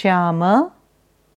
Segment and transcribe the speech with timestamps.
[0.00, 0.42] Shyam